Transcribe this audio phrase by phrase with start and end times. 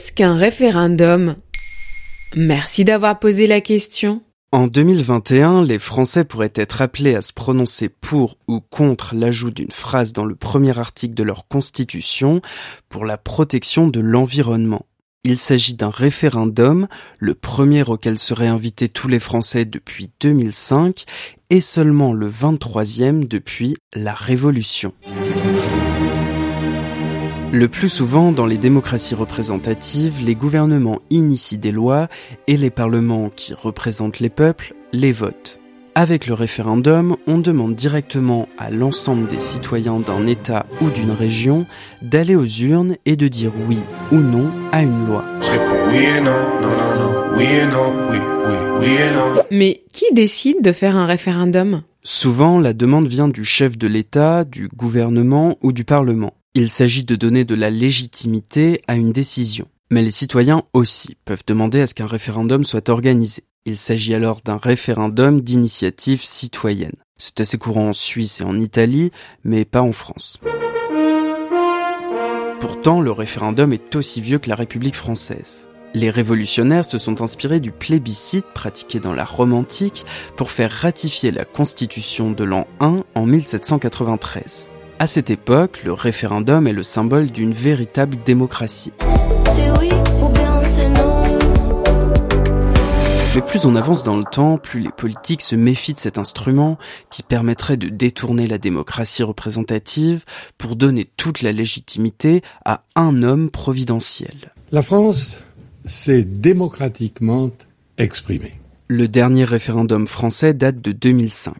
[0.00, 1.36] Qu'est-ce qu'un référendum?
[2.34, 4.22] Merci d'avoir posé la question.
[4.50, 9.70] En 2021, les Français pourraient être appelés à se prononcer pour ou contre l'ajout d'une
[9.70, 12.40] phrase dans le premier article de leur constitution
[12.88, 14.86] pour la protection de l'environnement.
[15.22, 16.88] Il s'agit d'un référendum,
[17.18, 21.04] le premier auquel seraient invités tous les Français depuis 2005
[21.50, 24.94] et seulement le 23e depuis la Révolution.
[27.52, 32.06] Le plus souvent, dans les démocraties représentatives, les gouvernements initient des lois
[32.46, 35.58] et les parlements qui représentent les peuples les votent.
[35.96, 41.66] Avec le référendum, on demande directement à l'ensemble des citoyens d'un État ou d'une région
[42.02, 43.78] d'aller aux urnes et de dire oui
[44.12, 45.24] ou non à une loi.
[49.50, 51.82] Mais qui décide de faire un référendum?
[52.04, 56.32] Souvent, la demande vient du chef de l'État, du gouvernement ou du Parlement.
[56.54, 59.68] Il s'agit de donner de la légitimité à une décision.
[59.88, 63.44] Mais les citoyens aussi peuvent demander à ce qu'un référendum soit organisé.
[63.66, 66.96] Il s'agit alors d'un référendum d'initiative citoyenne.
[67.18, 69.12] C'est assez courant en Suisse et en Italie,
[69.44, 70.40] mais pas en France.
[72.58, 75.68] Pourtant, le référendum est aussi vieux que la République française.
[75.94, 80.04] Les révolutionnaires se sont inspirés du plébiscite pratiqué dans la Rome antique
[80.36, 84.68] pour faire ratifier la Constitution de l'an 1 en 1793.
[85.02, 88.92] À cette époque, le référendum est le symbole d'une véritable démocratie.
[93.34, 96.76] Mais plus on avance dans le temps, plus les politiques se méfient de cet instrument
[97.08, 100.26] qui permettrait de détourner la démocratie représentative
[100.58, 104.52] pour donner toute la légitimité à un homme providentiel.
[104.70, 105.38] La France
[105.86, 107.48] s'est démocratiquement
[107.96, 108.60] exprimée.
[108.88, 111.54] Le dernier référendum français date de 2005.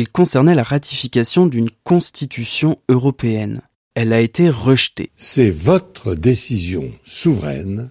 [0.00, 3.60] Il concernait la ratification d'une constitution européenne.
[3.94, 5.10] Elle a été rejetée.
[5.14, 7.90] C'est votre décision souveraine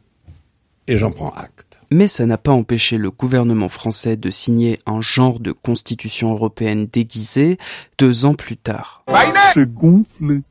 [0.88, 1.80] et j'en prends acte.
[1.92, 6.88] Mais ça n'a pas empêché le gouvernement français de signer un genre de constitution européenne
[6.92, 7.60] déguisée
[8.00, 9.06] deux ans plus tard.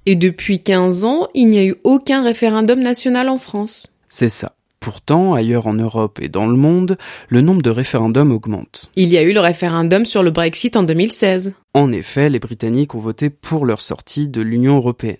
[0.06, 3.92] Et depuis 15 ans, il n'y a eu aucun référendum national en France.
[4.06, 4.54] C'est ça.
[4.80, 6.96] Pourtant, ailleurs en Europe et dans le monde,
[7.28, 8.90] le nombre de référendums augmente.
[8.94, 11.52] Il y a eu le référendum sur le Brexit en 2016.
[11.74, 15.16] En effet, les Britanniques ont voté pour leur sortie de l'Union européenne.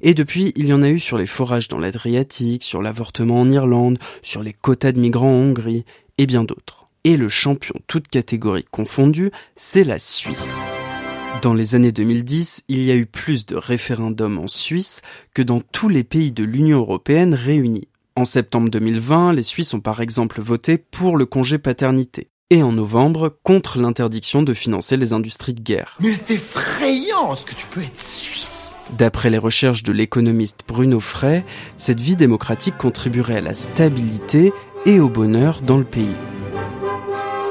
[0.00, 3.50] Et depuis, il y en a eu sur les forages dans l'Adriatique, sur l'avortement en
[3.50, 5.84] Irlande, sur les quotas de migrants en Hongrie,
[6.18, 6.86] et bien d'autres.
[7.02, 10.60] Et le champion, toutes catégories confondues, c'est la Suisse.
[11.42, 15.00] Dans les années 2010, il y a eu plus de référendums en Suisse
[15.32, 17.88] que dans tous les pays de l'Union européenne réunis.
[18.16, 22.28] En septembre 2020, les Suisses ont par exemple voté pour le congé paternité.
[22.50, 25.96] Et en novembre, contre l'interdiction de financer les industries de guerre.
[26.00, 28.72] Mais c'est effrayant ce que tu peux être suisse?
[28.98, 31.44] D'après les recherches de l'économiste Bruno Frey,
[31.76, 34.52] cette vie démocratique contribuerait à la stabilité
[34.84, 36.16] et au bonheur dans le pays.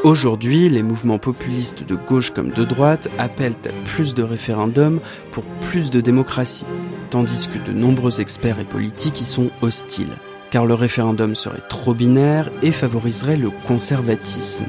[0.03, 4.99] Aujourd'hui, les mouvements populistes de gauche comme de droite appellent à plus de référendums
[5.31, 6.67] pour plus de démocratie,
[7.09, 10.17] tandis que de nombreux experts et politiques y sont hostiles
[10.51, 14.65] car le référendum serait trop binaire et favoriserait le conservatisme.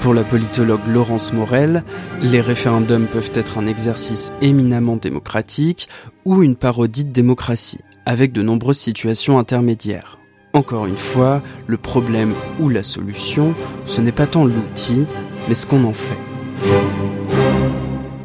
[0.00, 1.82] Pour la politologue Laurence Morel,
[2.20, 5.88] les référendums peuvent être un exercice éminemment démocratique
[6.24, 10.18] ou une parodie de démocratie, avec de nombreuses situations intermédiaires.
[10.52, 13.54] Encore une fois, le problème ou la solution,
[13.86, 15.06] ce n'est pas tant l'outil,
[15.48, 16.18] mais ce qu'on en fait.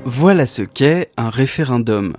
[0.06, 2.14] Voilà ce qu'est un référendum.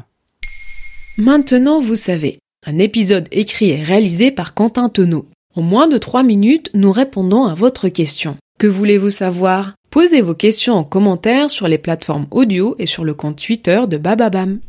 [1.18, 2.38] Maintenant, vous savez.
[2.66, 5.26] Un épisode écrit et réalisé par Quentin Tenot.
[5.56, 8.36] En moins de 3 minutes, nous répondons à votre question.
[8.58, 9.72] Que voulez-vous savoir?
[9.90, 13.96] Posez vos questions en commentaire sur les plateformes audio et sur le compte Twitter de
[13.96, 14.60] Bababam.